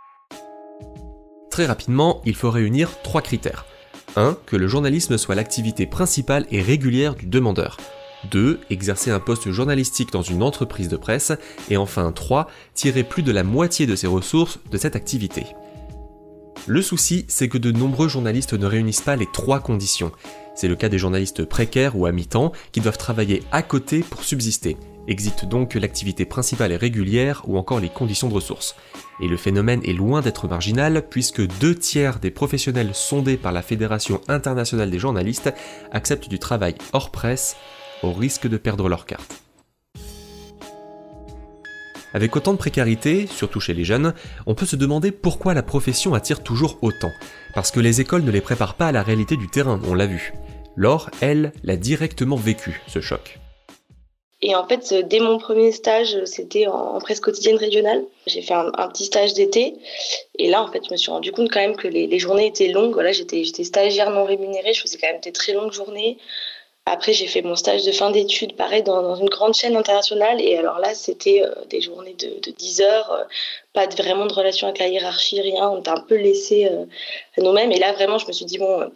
Très 1.50 1.66
rapidement, 1.66 2.22
il 2.24 2.34
faut 2.34 2.50
réunir 2.50 3.02
trois 3.02 3.22
critères. 3.22 3.66
1. 4.16 4.36
Que 4.46 4.56
le 4.56 4.68
journalisme 4.68 5.18
soit 5.18 5.34
l'activité 5.34 5.86
principale 5.86 6.46
et 6.50 6.62
régulière 6.62 7.14
du 7.14 7.26
demandeur. 7.26 7.76
2. 8.30 8.60
Exercer 8.70 9.10
un 9.10 9.20
poste 9.20 9.50
journalistique 9.50 10.12
dans 10.12 10.22
une 10.22 10.42
entreprise 10.42 10.88
de 10.88 10.96
presse. 10.96 11.32
Et 11.70 11.76
enfin 11.76 12.10
3. 12.10 12.48
Tirer 12.74 13.04
plus 13.04 13.22
de 13.22 13.32
la 13.32 13.44
moitié 13.44 13.86
de 13.86 13.96
ses 13.96 14.06
ressources 14.06 14.58
de 14.70 14.78
cette 14.78 14.96
activité. 14.96 15.46
Le 16.68 16.82
souci, 16.82 17.24
c'est 17.28 17.48
que 17.48 17.56
de 17.56 17.72
nombreux 17.72 18.08
journalistes 18.08 18.52
ne 18.52 18.66
réunissent 18.66 19.00
pas 19.00 19.16
les 19.16 19.26
trois 19.32 19.58
conditions. 19.58 20.12
C'est 20.54 20.68
le 20.68 20.76
cas 20.76 20.90
des 20.90 20.98
journalistes 20.98 21.46
précaires 21.46 21.96
ou 21.96 22.04
à 22.04 22.12
mi-temps 22.12 22.52
qui 22.72 22.82
doivent 22.82 22.98
travailler 22.98 23.42
à 23.52 23.62
côté 23.62 24.00
pour 24.00 24.22
subsister. 24.22 24.76
Exit 25.06 25.46
donc 25.46 25.72
l'activité 25.72 26.26
principale 26.26 26.72
et 26.72 26.76
régulière 26.76 27.42
ou 27.46 27.56
encore 27.56 27.80
les 27.80 27.88
conditions 27.88 28.28
de 28.28 28.34
ressources. 28.34 28.76
Et 29.22 29.28
le 29.28 29.38
phénomène 29.38 29.80
est 29.82 29.94
loin 29.94 30.20
d'être 30.20 30.46
marginal 30.46 31.08
puisque 31.08 31.40
deux 31.58 31.74
tiers 31.74 32.18
des 32.18 32.30
professionnels 32.30 32.90
sondés 32.92 33.38
par 33.38 33.52
la 33.52 33.62
Fédération 33.62 34.20
internationale 34.28 34.90
des 34.90 34.98
journalistes 34.98 35.50
acceptent 35.90 36.28
du 36.28 36.38
travail 36.38 36.74
hors 36.92 37.10
presse 37.10 37.56
au 38.02 38.12
risque 38.12 38.46
de 38.46 38.58
perdre 38.58 38.90
leur 38.90 39.06
carte. 39.06 39.47
Avec 42.14 42.34
autant 42.36 42.52
de 42.52 42.58
précarité, 42.58 43.26
surtout 43.26 43.60
chez 43.60 43.74
les 43.74 43.84
jeunes, 43.84 44.14
on 44.46 44.54
peut 44.54 44.66
se 44.66 44.76
demander 44.76 45.12
pourquoi 45.12 45.54
la 45.54 45.62
profession 45.62 46.14
attire 46.14 46.42
toujours 46.42 46.78
autant. 46.82 47.12
Parce 47.54 47.70
que 47.70 47.80
les 47.80 48.00
écoles 48.00 48.24
ne 48.24 48.30
les 48.30 48.40
préparent 48.40 48.76
pas 48.76 48.88
à 48.88 48.92
la 48.92 49.02
réalité 49.02 49.36
du 49.36 49.48
terrain, 49.48 49.80
on 49.86 49.94
l'a 49.94 50.06
vu. 50.06 50.32
Laure, 50.76 51.10
elle, 51.20 51.52
l'a 51.64 51.76
directement 51.76 52.36
vécu, 52.36 52.80
ce 52.86 53.00
choc. 53.00 53.38
Et 54.40 54.54
en 54.54 54.66
fait, 54.68 54.94
dès 55.08 55.18
mon 55.18 55.38
premier 55.38 55.72
stage, 55.72 56.16
c'était 56.24 56.68
en, 56.68 57.00
presse 57.00 57.18
quotidienne 57.18 57.56
régionale. 57.56 58.04
J'ai 58.28 58.40
fait 58.40 58.54
un, 58.54 58.88
petit 58.88 59.04
stage 59.04 59.34
d'été. 59.34 59.74
Et 60.38 60.48
là, 60.48 60.62
en 60.62 60.70
fait, 60.70 60.80
je 60.86 60.92
me 60.92 60.96
suis 60.96 61.10
rendu 61.10 61.32
compte 61.32 61.50
quand 61.50 61.58
même 61.58 61.74
que 61.74 61.88
les, 61.88 62.18
journées 62.20 62.46
étaient 62.46 62.68
longues. 62.68 62.92
Voilà, 62.92 63.10
j'étais 63.10 63.42
stagiaire 63.44 64.10
non 64.12 64.24
rémunérée. 64.24 64.72
Je 64.72 64.82
faisais 64.82 64.96
quand 64.96 65.10
même 65.10 65.20
des 65.20 65.32
très 65.32 65.54
longues 65.54 65.72
journées. 65.72 66.18
Après, 66.90 67.12
j'ai 67.12 67.26
fait 67.26 67.42
mon 67.42 67.54
stage 67.54 67.84
de 67.84 67.92
fin 67.92 68.10
d'études, 68.10 68.56
pareil, 68.56 68.82
dans, 68.82 69.14
une 69.14 69.28
grande 69.28 69.52
chaîne 69.52 69.76
internationale. 69.76 70.40
Et 70.40 70.56
alors 70.56 70.78
là, 70.78 70.94
c'était 70.94 71.42
euh, 71.44 71.52
des 71.68 71.82
journées 71.82 72.14
de, 72.14 72.50
10 72.50 72.80
heures, 72.80 73.12
euh, 73.12 73.24
pas 73.74 73.86
vraiment 73.88 74.24
de 74.24 74.32
relation 74.32 74.66
avec 74.68 74.78
la 74.78 74.88
hiérarchie, 74.88 75.38
rien. 75.38 75.68
On 75.68 75.80
était 75.80 75.90
un 75.90 76.00
peu 76.00 76.14
laissé 76.14 76.64
euh, 76.64 76.86
à 77.36 77.42
nous-mêmes. 77.42 77.72
Et 77.72 77.78
là, 77.78 77.92
vraiment, 77.92 78.16
je 78.16 78.26
me 78.26 78.32
suis 78.32 78.46
dit, 78.46 78.56
bon, 78.56 78.90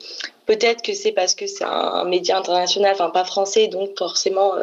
peut-être 0.47 0.81
que 0.81 0.95
c'est 0.95 1.13
parce 1.13 1.35
que 1.35 1.47
c'est 1.47 1.65
un, 1.65 2.05
média 2.05 2.39
international, 2.39 2.93
enfin 2.95 3.11
pas 3.11 3.25
français, 3.25 3.69
donc 3.69 3.91
forcément, 3.99 4.55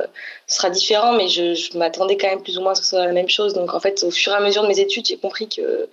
ce 0.48 0.56
sera 0.56 0.72
différent. 0.72 1.14
Mais 1.14 1.28
je, 1.28 1.54
je 1.54 1.78
m'attendais 1.78 2.18
quand 2.18 2.30
même 2.30 2.42
plus 2.42 2.58
ou 2.58 2.62
moins 2.62 2.72
à 2.72 2.76
ce 2.76 2.82
que 2.82 2.88
ce 2.88 2.96
soit 2.96 3.06
la 3.06 3.14
même 3.14 3.30
chose. 3.30 3.54
Donc 3.54 3.76
en 3.76 3.80
fait, 3.80 4.04
au 4.04 4.10
fur 4.10 4.34
et 4.34 4.38
à 4.38 4.40
mesure 4.40 4.64
de 4.64 4.68
mes 4.68 4.80
études, 4.80 5.06
j'ai 5.06 5.18
compris 5.18 5.48
que, 5.48 5.88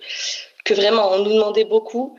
que 0.65 0.73
vraiment, 0.73 1.11
on 1.11 1.19
nous 1.19 1.33
demandait 1.33 1.65
beaucoup 1.65 2.17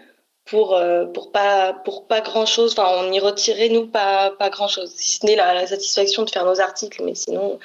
pour 0.51 0.75
euh, 0.75 1.05
pour 1.07 1.31
pas 1.31 1.73
pour 1.85 2.07
pas 2.07 2.21
grand 2.21 2.47
chose 2.47 2.73
enfin 2.73 2.89
on 2.99 3.13
y 3.13 3.21
retirait 3.21 3.69
nous 3.69 3.87
pas 3.87 4.31
pas 4.31 4.51
grand 4.51 4.69
chose 4.69 4.91
si 4.95 5.13
ce 5.13 5.27
n'est 5.27 5.37
la, 5.37 5.67
satisfaction 5.67 6.25
de 6.25 6.31
faire 6.31 6.45
nos 6.45 6.61
articles 6.61 7.03
mais 7.05 7.15
sinon 7.15 7.59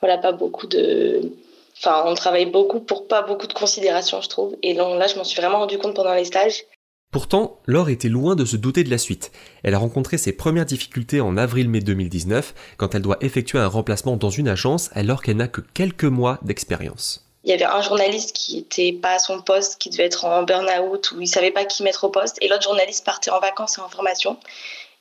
voilà 0.00 0.18
pas 0.18 0.32
beaucoup 0.32 0.66
de 0.66 1.32
enfin 1.78 2.04
on 2.06 2.14
travaille 2.14 2.46
beaucoup 2.46 2.80
pour 2.80 3.06
pas 3.08 3.22
beaucoup 3.22 3.46
de 3.46 3.52
considération 3.52 4.20
je 4.20 4.28
trouve. 4.28 4.56
Et 4.62 4.74
donc 4.74 4.98
là 4.98 5.06
je 5.06 5.16
m'en 5.16 5.24
suis 5.24 5.40
vraiment 5.40 5.58
rendu 5.58 5.78
compte 5.78 5.94
pendant 5.94 6.14
les 6.14 6.24
stages. 6.24 6.64
Pourtant, 7.12 7.58
Laure 7.66 7.88
était 7.88 8.08
loin 8.08 8.36
de 8.36 8.44
se 8.44 8.56
douter 8.56 8.84
de 8.84 8.90
la 8.90 8.98
suite. 8.98 9.32
Elle 9.64 9.74
a 9.74 9.78
rencontré 9.78 10.16
ses 10.16 10.32
premières 10.32 10.64
difficultés 10.64 11.20
en 11.20 11.36
avril-mai 11.36 11.80
2019, 11.80 12.54
quand 12.76 12.94
elle 12.94 13.02
doit 13.02 13.16
effectuer 13.20 13.58
un 13.58 13.66
remplacement 13.66 14.16
dans 14.16 14.30
une 14.30 14.46
agence 14.46 14.90
alors 14.92 15.20
qu'elle 15.20 15.38
n'a 15.38 15.48
que 15.48 15.60
quelques 15.60 16.04
mois 16.04 16.38
d'expérience. 16.42 17.29
Il 17.44 17.50
y 17.50 17.54
avait 17.54 17.64
un 17.64 17.80
journaliste 17.80 18.34
qui 18.34 18.58
était 18.58 18.92
pas 18.92 19.14
à 19.14 19.18
son 19.18 19.40
poste, 19.40 19.80
qui 19.80 19.88
devait 19.90 20.04
être 20.04 20.24
en 20.24 20.42
burn-out 20.42 21.12
ou 21.12 21.20
il 21.20 21.26
savait 21.26 21.50
pas 21.50 21.64
qui 21.64 21.82
mettre 21.82 22.04
au 22.04 22.10
poste, 22.10 22.36
et 22.40 22.48
l'autre 22.48 22.62
journaliste 22.62 23.04
partait 23.04 23.30
en 23.30 23.40
vacances 23.40 23.78
et 23.78 23.80
en 23.80 23.88
formation. 23.88 24.36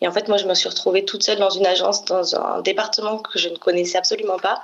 Et 0.02 0.08
en 0.08 0.12
fait, 0.12 0.30
moi, 0.30 0.38
je 0.38 0.46
me 0.46 0.54
suis 0.54 0.70
retrouvée 0.70 1.04
toute 1.04 1.24
seule 1.24 1.40
dans 1.40 1.50
une 1.50 1.66
agence, 1.66 2.06
dans 2.06 2.36
un 2.36 2.62
département 2.62 3.18
que 3.18 3.38
je 3.38 3.50
ne 3.50 3.58
connaissais 3.58 3.98
absolument 3.98 4.40
pas. 4.40 4.64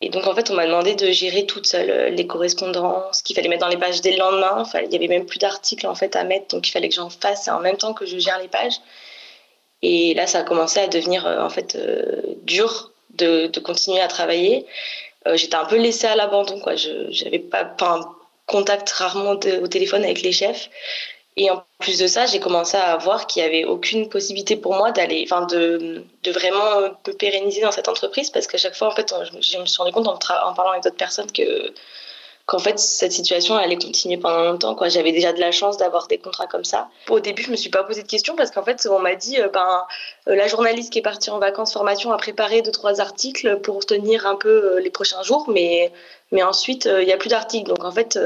Et 0.00 0.08
donc, 0.08 0.26
en 0.26 0.34
fait, 0.34 0.50
on 0.50 0.54
m'a 0.54 0.66
demandé 0.66 0.96
de 0.96 1.10
gérer 1.12 1.46
toute 1.46 1.66
seule 1.66 1.90
euh, 1.90 2.08
les 2.10 2.26
correspondances, 2.26 3.22
qu'il 3.22 3.36
fallait 3.36 3.48
mettre 3.48 3.62
dans 3.62 3.68
les 3.68 3.76
pages 3.76 4.00
dès 4.00 4.12
le 4.12 4.18
lendemain. 4.18 4.64
il 4.84 4.92
y 4.92 4.96
avait 4.96 5.06
même 5.06 5.26
plus 5.26 5.38
d'articles 5.38 5.86
en 5.86 5.94
fait 5.94 6.16
à 6.16 6.24
mettre, 6.24 6.48
donc 6.48 6.68
il 6.68 6.72
fallait 6.72 6.88
que 6.88 6.94
j'en 6.94 7.08
fasse 7.08 7.46
en 7.46 7.60
même 7.60 7.76
temps 7.76 7.94
que 7.94 8.04
je 8.04 8.18
gère 8.18 8.40
les 8.40 8.48
pages. 8.48 8.80
Et 9.82 10.14
là, 10.14 10.26
ça 10.26 10.40
a 10.40 10.42
commencé 10.42 10.80
à 10.80 10.88
devenir 10.88 11.26
euh, 11.26 11.40
en 11.40 11.50
fait 11.50 11.76
euh, 11.76 12.22
dur 12.42 12.90
de, 13.10 13.46
continuer 13.60 14.00
à 14.00 14.08
travailler. 14.08 14.66
Euh, 15.26 15.36
j'étais 15.36 15.56
un 15.56 15.64
peu 15.64 15.76
laissée 15.76 16.06
à 16.06 16.16
l'abandon. 16.16 16.58
Quoi. 16.60 16.76
Je 16.76 17.24
n'avais 17.24 17.38
pas, 17.38 17.64
pas 17.64 17.98
un 17.98 18.14
contact 18.46 18.90
rarement 18.90 19.32
au 19.32 19.66
téléphone 19.68 20.04
avec 20.04 20.22
les 20.22 20.32
chefs. 20.32 20.68
Et 21.36 21.50
en 21.50 21.64
plus 21.78 21.98
de 21.98 22.06
ça, 22.06 22.26
j'ai 22.26 22.40
commencé 22.40 22.76
à 22.76 22.96
voir 22.98 23.26
qu'il 23.26 23.42
n'y 23.42 23.48
avait 23.48 23.64
aucune 23.64 24.10
possibilité 24.10 24.54
pour 24.56 24.74
moi 24.74 24.92
de, 24.92 26.04
de, 26.22 26.30
vraiment 26.30 26.80
me 27.06 27.12
pérenniser 27.12 27.62
dans 27.62 27.72
cette 27.72 27.88
entreprise 27.88 28.28
parce 28.28 28.46
qu'à 28.46 28.58
chaque 28.58 28.74
fois, 28.74 28.88
en 28.88 28.90
fait, 28.90 29.14
je, 29.40 29.58
me 29.58 29.64
suis 29.64 29.78
rendu 29.78 29.92
compte 29.92 30.08
en 30.08 30.18
parlant 30.52 30.72
avec 30.72 30.82
d'autres 30.82 30.96
personnes 30.96 31.32
que 31.32 31.72
qu'en 32.46 32.58
fait 32.58 32.78
cette 32.78 33.12
situation 33.12 33.56
allait 33.56 33.78
continuer 33.78 34.16
pendant 34.16 34.42
longtemps 34.42 34.76
j'avais 34.88 35.12
déjà 35.12 35.32
de 35.32 35.40
la 35.40 35.52
chance 35.52 35.76
d'avoir 35.76 36.08
des 36.08 36.18
contrats 36.18 36.46
comme 36.46 36.64
ça. 36.64 36.88
Au 37.08 37.20
début 37.20 37.42
je 37.42 37.50
me 37.50 37.56
suis 37.56 37.70
pas 37.70 37.84
posé 37.84 38.02
de 38.02 38.08
questions 38.08 38.34
parce 38.34 38.50
qu'en 38.50 38.64
fait 38.64 38.86
on 38.90 38.98
m'a 38.98 39.14
dit 39.14 39.40
euh, 39.40 39.48
ben 39.48 39.84
euh, 40.28 40.34
la 40.34 40.48
journaliste 40.48 40.92
qui 40.92 40.98
est 40.98 41.02
partie 41.02 41.30
en 41.30 41.38
vacances 41.38 41.72
formation 41.72 42.12
a 42.12 42.16
préparé 42.16 42.62
deux 42.62 42.72
trois 42.72 43.00
articles 43.00 43.60
pour 43.60 43.86
tenir 43.86 44.26
un 44.26 44.34
peu 44.34 44.48
euh, 44.48 44.80
les 44.80 44.90
prochains 44.90 45.22
jours 45.22 45.48
mais 45.48 45.92
mais 46.32 46.42
ensuite 46.42 46.86
il 46.86 47.04
n'y 47.04 47.12
a 47.12 47.18
plus 47.18 47.28
d'articles. 47.28 47.68
Donc 47.68 47.84
en 47.84 47.92
fait 47.92 48.18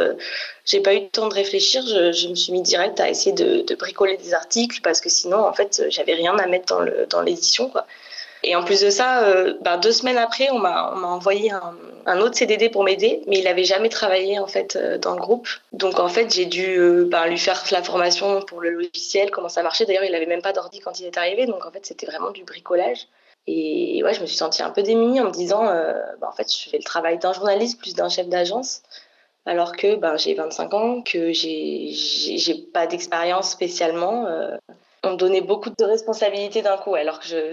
j'ai 0.65 0.81
pas 0.81 0.95
eu 0.95 1.01
le 1.01 1.09
temps 1.09 1.27
de 1.27 1.35
réfléchir. 1.35 1.83
Je, 1.85 2.29
me 2.29 2.37
suis 2.37 2.53
mis 2.53 2.63
direct 2.63 3.01
à 3.01 3.11
essayer 3.11 3.33
de, 3.33 3.75
bricoler 3.75 4.17
des 4.17 4.33
articles 4.33 4.81
parce 4.81 5.01
que 5.01 5.09
sinon 5.09 5.39
en 5.39 5.53
fait 5.53 5.83
j'avais 5.89 6.15
rien 6.15 6.39
à 6.39 6.47
mettre 6.47 6.67
dans 6.67 6.81
le 6.81 7.07
dans 7.11 7.21
l'édition 7.21 7.73
Et 8.43 8.55
en 8.55 8.65
plus 8.65 8.81
de 8.81 8.91
ça, 8.91 9.25
euh, 9.25 9.55
ben, 9.63 9.79
deux 9.79 9.93
semaines 9.93 10.19
après, 10.19 10.51
on 10.51 10.59
m'a 10.59 10.93
envoyé 10.93 11.51
un, 11.51 12.21
autre 12.21 12.37
CDD 12.37 12.69
pour 12.69 12.85
m'aider, 12.85 13.23
mais 13.27 13.39
il 13.39 13.45
n'avait 13.45 13.65
jamais 13.65 13.89
travaillé 13.89 14.39
en 14.39 14.47
fait 14.47 14.77
euh, 14.77 14.99
dans 14.99 15.15
le 15.15 15.21
groupe. 15.21 15.49
Donc 15.73 15.99
en 15.99 16.09
fait, 16.09 16.33
j'ai 16.33 16.47
dû 16.47 16.79
euh, 16.79 17.07
ben, 17.07 17.27
lui 17.27 17.39
faire 17.39 17.63
la 17.73 17.83
formation 17.83 18.43
pour 18.43 18.61
le 18.61 18.71
logiciel, 18.71 19.31
comment 19.31 19.49
ça 19.49 19.63
marchait. 19.63 19.87
D'ailleurs, 19.87 20.05
il 20.05 20.13
n'avait 20.13 20.27
même 20.27 20.43
pas 20.43 20.53
d'ordi 20.53 20.81
quand 20.81 21.01
il 21.01 21.07
est 21.07 21.19
arrivé, 21.19 21.47
donc 21.47 21.65
en 21.67 21.71
fait, 21.71 21.85
c'était 21.85 22.07
vraiment 22.07 22.31
du 22.31 22.45
bricolage. 22.45 23.09
Et 23.49 24.03
ouais, 24.03 24.13
je 24.13 24.21
me 24.21 24.27
suis 24.27 24.37
sentie 24.37 24.63
un 24.63 24.71
peu 24.71 24.83
démunie 24.83 25.21
en 25.21 25.27
me 25.27 25.31
disant, 25.31 25.65
ben, 25.65 26.29
en 26.29 26.33
fait, 26.33 26.53
je 26.53 26.69
fais 26.69 26.79
le 26.79 26.85
travail 26.85 27.19
d'un 27.19 27.33
journaliste 27.33 27.79
plus 27.81 27.95
d'un 27.95 28.09
chef 28.09 28.29
d'agence 28.29 28.83
alors 29.49 29.77
que 29.77 30.01
j'ai 30.17 30.35
25 30.35 30.75
ans, 30.75 31.03
que 31.03 31.33
j'ai 31.33 32.55
pas 32.73 32.89
d'expérience 32.89 33.51
spécialement 33.51 34.27
on 35.07 35.13
me 35.13 35.17
donnait 35.17 35.41
beaucoup 35.41 35.71
de 35.71 35.85
responsabilités 35.85 36.63
d'un 36.63 36.77
coup, 36.77 36.95
alors 36.95 37.21
que 37.21 37.27
je, 37.27 37.53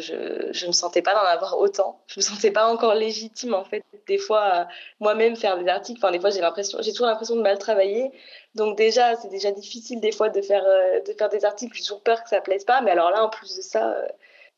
je, 0.52 0.68
me 0.68 0.72
sentais 0.72 1.02
pas 1.02 1.14
d'en 1.14 1.22
avoir 1.22 1.58
autant. 1.60 2.00
Je 2.08 2.20
me 2.20 2.22
sentais 2.22 2.52
pas 2.52 2.68
encore 2.68 2.96
légitime, 2.96 3.54
en 3.54 3.64
fait. 3.64 3.84
Des 4.08 4.18
fois, 4.18 4.68
moi-même 5.00 5.36
faire 5.36 5.58
des 5.58 5.70
articles, 5.70 6.00
enfin, 6.02 6.12
des 6.12 6.20
fois, 6.20 6.30
j'ai 6.30 6.42
l'impression, 6.42 6.80
j'ai 6.82 6.92
toujours 6.92 7.08
l'impression 7.08 7.36
de 7.36 7.42
mal 7.42 7.58
travailler. 7.58 8.12
Donc, 8.56 8.78
déjà, 8.78 9.16
c'est 9.16 9.30
déjà 9.30 9.52
difficile, 9.52 10.00
des 10.00 10.12
fois, 10.12 10.30
de 10.30 10.42
faire, 10.42 10.66
euh, 10.66 11.00
de 11.02 11.14
faire 11.14 11.30
des 11.30 11.46
articles. 11.46 11.76
J'ai 11.76 11.84
toujours 11.84 12.02
peur 12.02 12.24
que 12.24 12.30
ça 12.30 12.42
plaise 12.42 12.66
pas. 12.66 12.82
Mais 12.82 12.92
alors 12.92 13.12
là, 13.12 13.24
en 13.24 13.30
plus 13.30 13.56
de 13.56 13.62
ça, 13.62 13.92
euh, 13.94 14.08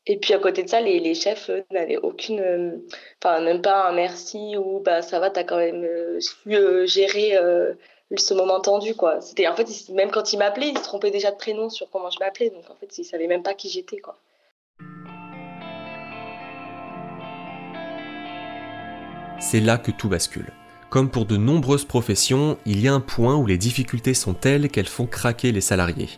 et 0.06 0.18
puis 0.18 0.34
à 0.34 0.38
côté 0.38 0.62
de 0.62 0.68
ça, 0.68 0.80
les, 0.80 1.00
les 1.00 1.14
chefs 1.14 1.50
n'avaient 1.70 1.96
aucune, 1.96 2.80
enfin, 3.22 3.40
même 3.40 3.60
pas 3.62 3.88
un 3.88 3.92
merci 3.92 4.56
ou 4.56 4.80
bah, 4.80 5.02
ça 5.02 5.18
va, 5.18 5.30
t'as 5.30 5.44
quand 5.44 5.56
même 5.56 5.84
euh, 5.84 6.20
su 6.20 6.86
gérer 6.86 7.36
ce 8.14 8.34
moment 8.34 8.60
tendu 8.60 8.94
quoi 8.94 9.20
c'était 9.20 9.48
en 9.48 9.56
fait 9.56 9.88
même 9.90 10.10
quand 10.10 10.32
il 10.32 10.38
m'appelait 10.38 10.68
il 10.68 10.78
se 10.78 10.84
trompait 10.84 11.10
déjà 11.10 11.32
de 11.32 11.36
prénom 11.36 11.68
sur 11.68 11.90
comment 11.90 12.10
je 12.10 12.18
m'appelais 12.20 12.50
donc 12.50 12.70
en 12.70 12.74
fait 12.76 12.96
il 12.98 13.04
savait 13.04 13.26
même 13.26 13.42
pas 13.42 13.54
qui 13.54 13.68
j'étais 13.68 13.98
quoi 13.98 14.16
c'est 19.40 19.60
là 19.60 19.76
que 19.76 19.90
tout 19.90 20.08
bascule 20.08 20.52
comme 20.88 21.10
pour 21.10 21.26
de 21.26 21.36
nombreuses 21.36 21.84
professions, 21.84 22.58
il 22.64 22.80
y 22.80 22.88
a 22.88 22.94
un 22.94 23.00
point 23.00 23.36
où 23.36 23.44
les 23.44 23.58
difficultés 23.58 24.14
sont 24.14 24.34
telles 24.34 24.70
qu'elles 24.70 24.86
font 24.86 25.06
craquer 25.06 25.50
les 25.50 25.60
salariés. 25.60 26.08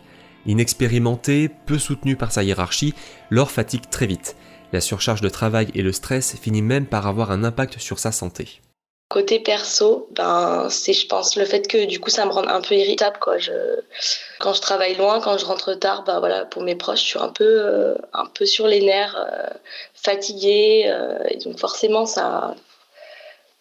Inexpérimenté, 0.45 1.49
peu 1.65 1.77
soutenu 1.77 2.15
par 2.15 2.31
sa 2.31 2.43
hiérarchie, 2.43 2.93
leur 3.29 3.51
fatigue 3.51 3.89
très 3.89 4.05
vite. 4.05 4.35
La 4.71 4.79
surcharge 4.79 5.21
de 5.21 5.29
travail 5.29 5.69
et 5.73 5.81
le 5.81 5.91
stress 5.91 6.35
finit 6.37 6.61
même 6.61 6.85
par 6.85 7.07
avoir 7.07 7.31
un 7.31 7.43
impact 7.43 7.79
sur 7.79 7.97
sa 7.97 8.11
santé. 8.11 8.61
Côté 9.09 9.39
perso, 9.39 10.07
ben 10.11 10.67
c'est 10.69 10.93
je 10.93 11.07
pense 11.07 11.35
le 11.35 11.43
fait 11.45 11.67
que 11.67 11.85
du 11.85 11.99
coup 11.99 12.11
ça 12.11 12.27
me 12.27 12.31
rend 12.31 12.47
un 12.47 12.61
peu 12.61 12.75
irritable 12.75 13.17
quoi. 13.19 13.37
Quand 14.39 14.53
je 14.53 14.61
travaille 14.61 14.95
loin, 14.97 15.19
quand 15.19 15.35
je 15.39 15.45
rentre 15.45 15.73
tard, 15.73 16.03
ben 16.03 16.19
voilà 16.19 16.45
pour 16.45 16.61
mes 16.61 16.75
proches, 16.75 17.01
je 17.01 17.05
suis 17.05 17.19
un 17.19 17.29
peu 17.29 17.43
euh, 17.43 17.95
un 18.13 18.27
peu 18.27 18.45
sur 18.45 18.67
les 18.67 18.81
nerfs, 18.81 19.17
euh, 19.17 19.49
fatiguée, 19.95 20.83
euh, 20.85 21.17
et 21.27 21.37
donc 21.37 21.57
forcément 21.57 22.05
ça 22.05 22.55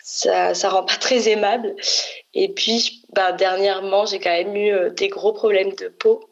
ça 0.01 0.53
ça 0.53 0.69
rend 0.69 0.85
pas 0.85 0.97
très 1.01 1.31
aimable. 1.31 1.75
Et 2.35 2.51
puis 2.53 3.03
ben, 3.15 3.33
dernièrement 3.33 4.05
j'ai 4.05 4.21
quand 4.21 4.31
même 4.31 4.55
eu 4.55 4.91
des 4.91 5.09
gros 5.09 5.33
problèmes 5.33 5.75
de 5.77 5.89
peau. 5.89 6.29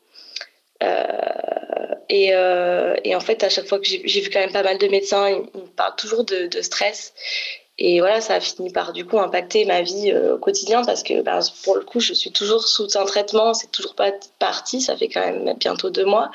Et, 2.10 2.28
et, 2.28 3.16
en 3.16 3.20
fait, 3.20 3.42
à 3.42 3.48
chaque 3.48 3.66
fois 3.66 3.78
que 3.80 3.86
j'ai 3.86 4.20
vu 4.20 4.30
quand 4.30 4.40
même 4.40 4.52
pas 4.52 4.62
mal 4.62 4.78
de 4.78 4.86
médecins, 4.88 5.28
ils, 5.28 5.60
me 5.60 5.66
parlent 5.68 5.96
toujours 5.96 6.24
de 6.24 6.60
stress. 6.62 7.14
Et 7.78 8.00
voilà, 8.00 8.22
ça 8.22 8.34
a 8.34 8.40
fini 8.40 8.70
par 8.70 8.92
du 8.94 9.04
coup 9.04 9.18
impacter 9.18 9.66
ma 9.66 9.82
vie 9.82 10.10
euh, 10.10 10.36
au 10.36 10.38
quotidien 10.38 10.82
parce 10.82 11.02
que 11.02 11.20
ben, 11.20 11.40
pour 11.62 11.76
le 11.76 11.82
coup, 11.82 12.00
je 12.00 12.14
suis 12.14 12.32
toujours 12.32 12.66
sous 12.66 12.96
un 12.96 13.04
traitement, 13.04 13.52
c'est 13.52 13.70
toujours 13.70 13.94
pas 13.94 14.12
parti, 14.38 14.80
ça 14.80 14.96
fait 14.96 15.08
quand 15.08 15.20
même 15.20 15.54
bientôt 15.58 15.90
deux 15.90 16.06
mois. 16.06 16.30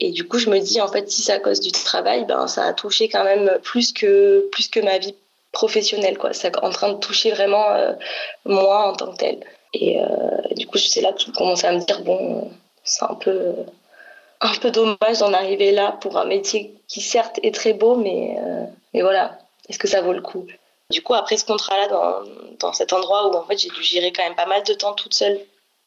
Et 0.00 0.12
du 0.12 0.26
coup, 0.26 0.38
je 0.38 0.48
me 0.48 0.58
dis 0.60 0.80
en 0.80 0.88
fait, 0.88 1.10
si 1.10 1.22
c'est 1.22 1.32
à 1.32 1.40
cause 1.40 1.60
du 1.60 1.72
travail, 1.72 2.24
ben 2.24 2.46
ça 2.48 2.64
a 2.64 2.72
touché 2.72 3.08
quand 3.10 3.24
même 3.24 3.58
plus 3.62 3.92
que 3.92 4.48
plus 4.50 4.68
que 4.68 4.80
ma 4.80 4.98
vie 4.98 5.14
professionnelle, 5.52 6.16
quoi. 6.16 6.32
C'est 6.32 6.56
en 6.64 6.70
train 6.70 6.92
de 6.92 6.98
toucher 6.98 7.32
vraiment 7.32 7.70
euh, 7.72 7.92
moi 8.46 8.88
en 8.88 8.94
tant 8.94 9.12
que 9.12 9.18
telle. 9.18 9.40
Et 9.74 10.00
euh, 10.00 10.06
du 10.56 10.66
coup, 10.66 10.78
c'est 10.78 11.02
là 11.02 11.12
que 11.12 11.20
je 11.20 11.30
commence 11.32 11.64
à 11.64 11.72
me 11.72 11.80
dire 11.84 12.00
bon, 12.02 12.50
c'est 12.84 13.04
un 13.04 13.14
peu 13.14 13.54
un 14.40 14.54
peu 14.54 14.70
dommage 14.70 15.18
d'en 15.20 15.34
arriver 15.34 15.70
là 15.72 15.98
pour 16.00 16.16
un 16.18 16.24
métier 16.24 16.74
qui 16.88 17.02
certes 17.02 17.38
est 17.42 17.54
très 17.54 17.74
beau, 17.74 17.96
mais 17.96 18.36
mais 18.94 19.02
voilà, 19.02 19.38
est-ce 19.68 19.78
que 19.78 19.88
ça 19.88 20.00
vaut 20.00 20.12
le 20.14 20.22
coup? 20.22 20.46
Du 20.92 21.02
coup, 21.02 21.14
après 21.14 21.36
ce 21.36 21.44
contrat-là, 21.44 21.88
dans, 22.60 22.72
cet 22.72 22.92
endroit 22.92 23.28
où 23.28 23.34
en 23.34 23.44
fait 23.44 23.58
j'ai 23.58 23.68
dû 23.68 23.82
gérer 23.82 24.12
quand 24.12 24.22
même 24.22 24.36
pas 24.36 24.46
mal 24.46 24.62
de 24.62 24.74
temps 24.74 24.94
toute 24.94 25.14
seule 25.14 25.40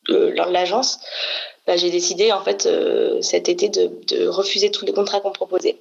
euh, 0.09 0.31
lors 0.35 0.47
de 0.47 0.53
l'agence, 0.53 0.99
bah, 1.65 1.77
j'ai 1.77 1.89
décidé 1.89 2.31
en 2.31 2.43
fait 2.43 2.65
euh, 2.65 3.21
cet 3.21 3.47
été 3.47 3.69
de, 3.69 4.27
refuser 4.27 4.71
tous 4.71 4.85
les 4.85 4.93
contrats 4.93 5.21
qu'on 5.21 5.31
proposait 5.31 5.77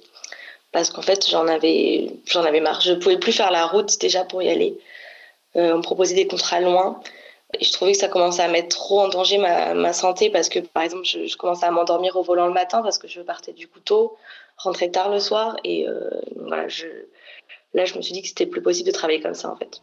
parce 0.71 0.89
qu'en 0.89 1.01
fait 1.01 1.29
j'en 1.29 1.47
avais 1.47 2.11
j'en 2.25 2.43
avais 2.43 2.61
marre. 2.61 2.81
Je 2.81 2.93
pouvais 2.93 3.17
plus 3.17 3.33
faire 3.33 3.51
la 3.51 3.65
route 3.65 3.99
déjà 3.99 4.23
pour 4.23 4.41
y 4.41 4.49
aller. 4.49 4.77
Euh, 5.57 5.73
on 5.73 5.77
me 5.77 5.83
proposait 5.83 6.15
des 6.15 6.27
contrats 6.27 6.59
loin. 6.61 7.01
Et 7.59 7.63
je 7.63 7.71
trouvais 7.71 7.93
que 7.93 7.97
ça 7.97 8.07
commençait 8.07 8.41
à 8.41 8.47
mettre 8.47 8.69
trop 8.69 8.99
en 8.99 9.07
danger 9.07 9.37
ma, 9.37 9.93
santé 9.93 10.29
parce 10.29 10.49
que, 10.49 10.59
par 10.59 10.83
exemple, 10.83 11.05
je, 11.05 11.37
commençais 11.37 11.65
à 11.65 11.71
m'endormir 11.71 12.15
au 12.17 12.23
volant 12.23 12.47
le 12.47 12.53
matin 12.53 12.81
parce 12.81 12.97
que 12.97 13.07
je 13.07 13.21
partais 13.21 13.53
du 13.53 13.67
couteau, 13.67 14.17
rentrer 14.57 14.91
tard 14.91 15.09
le 15.09 15.19
soir. 15.19 15.55
Et 15.63 15.87
euh, 15.87 16.09
voilà, 16.35 16.67
je, 16.67 16.87
Là, 17.75 17.83
je 17.83 17.95
me 17.95 18.01
suis 18.01 18.13
dit 18.13 18.21
que 18.21 18.29
c'était 18.29 18.45
plus 18.45 18.61
possible 18.61 18.87
de 18.87 18.93
travailler 18.93 19.21
comme 19.21 19.33
ça 19.33 19.51
en 19.51 19.55
fait. 19.57 19.81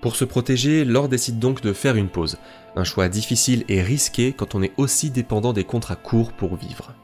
Pour 0.00 0.16
se 0.16 0.24
protéger, 0.24 0.84
Laure 0.84 1.08
décide 1.08 1.38
donc 1.38 1.60
de 1.60 1.72
faire 1.72 1.96
une 1.96 2.08
pause. 2.08 2.38
Un 2.74 2.84
choix 2.84 3.08
difficile 3.08 3.64
et 3.68 3.82
risqué 3.82 4.32
quand 4.32 4.54
on 4.54 4.62
est 4.62 4.72
aussi 4.78 5.10
dépendant 5.10 5.52
des 5.52 5.64
contrats 5.64 5.96
courts 5.96 6.32
pour 6.32 6.56
vivre. 6.56 6.94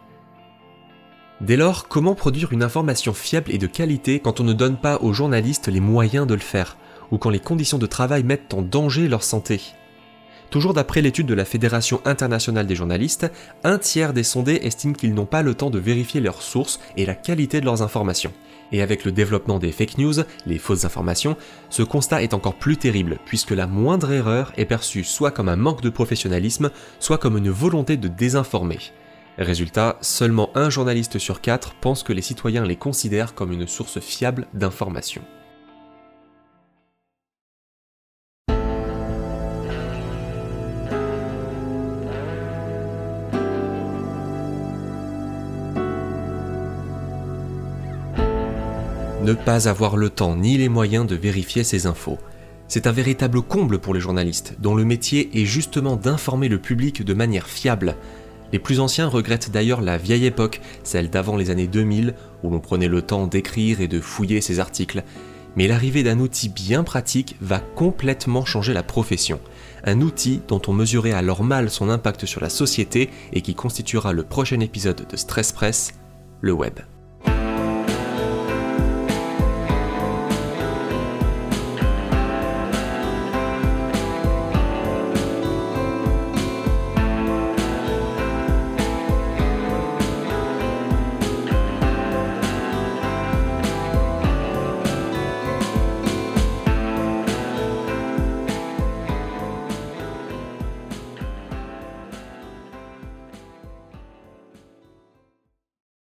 Dès 1.41 1.57
lors, 1.57 1.88
comment 1.88 2.14
produire 2.14 2.53
une 2.53 2.62
information 2.62 3.12
fiable 3.12 3.53
et 3.53 3.59
de 3.59 3.67
qualité 3.67 4.21
quand 4.21 4.41
on 4.41 4.45
ne 4.45 4.53
donne 4.53 4.79
pas 4.79 4.99
aux 5.03 5.12
journalistes 5.12 5.69
les 5.69 5.81
moyens 5.81 6.26
de 6.26 6.35
le 6.35 6.41
faire, 6.41 6.79
ou 7.11 7.19
quand 7.19 7.31
les 7.31 7.41
conditions 7.41 7.79
de 7.79 7.87
travail 7.87 8.23
mettent 8.23 8.55
en 8.55 8.62
danger 8.62 9.09
leur 9.09 9.25
santé? 9.25 9.61
Toujours 10.54 10.73
d'après 10.73 11.02
l'étude 11.02 11.26
de 11.26 11.34
la 11.34 11.44
Fédération 11.44 12.00
internationale 12.04 12.68
des 12.68 12.76
journalistes, 12.76 13.26
un 13.64 13.76
tiers 13.76 14.12
des 14.12 14.23
sondés 14.23 14.61
estiment 14.62 14.92
qu'ils 14.92 15.12
n'ont 15.12 15.26
pas 15.26 15.42
le 15.42 15.56
temps 15.56 15.68
de 15.68 15.80
vérifier 15.80 16.20
leurs 16.20 16.42
sources 16.42 16.78
et 16.96 17.04
la 17.06 17.16
qualité 17.16 17.61
de 17.61 17.64
leurs 17.64 17.82
informations. 17.82 18.32
Et 18.70 18.80
avec 18.80 19.04
le 19.04 19.11
développement 19.11 19.58
des 19.58 19.73
fake 19.73 19.99
news, 19.99 20.14
les 20.46 20.58
fausses 20.58 20.84
informations, 20.84 21.37
ce 21.70 21.82
constat 21.82 22.23
est 22.23 22.34
encore 22.34 22.54
plus 22.54 22.76
terrible 22.76 23.18
puisque 23.26 23.50
la 23.50 23.66
moindre 23.66 24.12
erreur 24.12 24.52
est 24.56 24.64
perçue 24.64 25.02
soit 25.02 25.32
comme 25.32 25.49
un 25.49 25.56
manque 25.56 25.82
de 25.82 25.90
professionnalisme, 25.90 26.70
soit 27.00 27.18
comme 27.18 27.37
une 27.37 27.50
volonté 27.50 27.96
de 27.96 28.06
désinformer. 28.06 28.78
Résultat, 29.38 29.99
seulement 30.02 30.50
un 30.54 30.70
journaliste 30.70 31.18
sur 31.18 31.40
quatre 31.40 31.75
pense 31.80 32.04
que 32.04 32.12
les 32.12 32.23
citoyens 32.23 32.64
les 32.64 32.76
considèrent 32.76 33.34
comme 33.34 33.50
une 33.50 33.66
source 33.66 33.99
fiable 33.99 34.46
d'informations. 34.54 35.25
Ne 49.25 49.33
pas 49.33 49.69
avoir 49.71 49.97
le 49.97 50.11
temps 50.11 50.37
ni 50.37 50.59
les 50.59 50.69
moyens 50.69 51.07
de 51.07 51.16
vérifier 51.16 51.64
ces 51.64 51.87
infos. 51.87 52.19
C'est 52.69 52.87
un 52.87 52.93
véritable 52.93 53.40
comble 53.40 53.78
pour 53.78 53.95
les 53.95 54.00
journalistes, 54.00 54.57
dont 54.61 54.75
le 54.75 54.85
métier 54.85 55.31
est 55.33 55.47
justement 55.47 55.97
d'informer 55.97 56.49
le 56.49 56.59
public 56.59 57.02
de 57.02 57.14
manière 57.14 57.47
fiable. 57.47 57.97
Les 58.52 58.59
plus 58.59 58.81
anciens 58.81 59.09
regrettent 59.09 59.50
d'ailleurs 59.50 59.81
la 59.81 59.97
vieille 59.97 60.26
époque, 60.26 60.61
celle 60.83 61.09
d'avant 61.09 61.38
les 61.38 61.49
années 61.49 61.69
2000, 61.69 62.14
où 62.43 62.50
l'on 62.50 62.61
prenait 62.61 62.87
le 62.87 63.00
temps 63.00 63.26
d'écrire 63.26 63.81
et 63.81 63.88
de 63.88 63.99
fouiller 63.99 64.43
ses 64.43 64.61
articles. 64.61 65.02
Mais 65.57 65.69
l'arrivée 65.69 66.02
d'un 66.02 66.19
outil 66.19 66.50
bien 66.50 66.85
pratique 66.85 67.37
va 67.40 67.61
complètement 67.61 68.45
changer 68.45 68.75
la 68.75 68.83
profession. 68.83 69.40
Un 69.85 70.02
outil 70.02 70.43
dont 70.49 70.61
on 70.66 70.75
mesurait 70.75 71.12
alors 71.12 71.45
mal 71.45 71.71
son 71.71 71.88
impact 71.88 72.26
sur 72.26 72.43
la 72.43 72.50
société 72.50 73.09
et 73.33 73.40
qui 73.40 73.54
constituera 73.54 74.12
le 74.12 74.25
prochain 74.25 74.61
épisode 74.61 75.07
de 75.11 75.16
Stress 75.16 75.52
Press, 75.52 75.95
le 76.43 76.52
web. 76.52 76.81